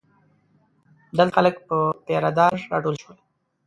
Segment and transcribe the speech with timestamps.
[1.17, 3.17] دلته خلک پر پیره دار راټول شول.